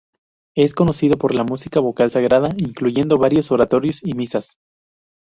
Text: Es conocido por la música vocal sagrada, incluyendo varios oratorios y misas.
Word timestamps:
Es 0.55 0.73
conocido 0.73 1.19
por 1.19 1.35
la 1.35 1.43
música 1.43 1.79
vocal 1.79 2.09
sagrada, 2.09 2.49
incluyendo 2.57 3.17
varios 3.17 3.51
oratorios 3.51 4.01
y 4.03 4.13
misas. 4.13 4.57